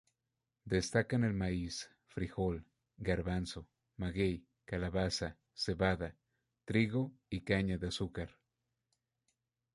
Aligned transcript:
Destacan 0.71 1.23
el 1.25 1.35
maíz, 1.35 1.91
frijol, 2.07 2.65
garbanzo, 2.97 3.69
maguey, 3.97 4.47
calabaza, 4.65 5.37
cebada, 5.53 6.17
trigo 6.65 7.13
y 7.29 7.41
caña 7.41 7.77
de 7.77 7.89
azúcar. 7.89 8.31